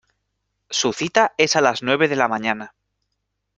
[0.71, 2.73] Su cita es a las nueve de la mañana.